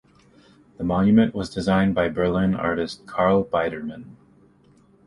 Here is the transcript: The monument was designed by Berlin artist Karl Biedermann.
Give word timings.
The 0.79 0.83
monument 0.83 1.35
was 1.35 1.51
designed 1.53 1.93
by 1.93 2.09
Berlin 2.09 2.55
artist 2.55 3.05
Karl 3.05 3.43
Biedermann. 3.43 4.15